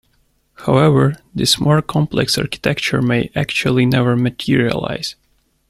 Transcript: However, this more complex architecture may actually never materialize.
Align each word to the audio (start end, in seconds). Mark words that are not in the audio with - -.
However, 0.65 1.15
this 1.35 1.59
more 1.59 1.79
complex 1.83 2.35
architecture 2.35 3.03
may 3.03 3.29
actually 3.35 3.85
never 3.85 4.15
materialize. 4.15 5.15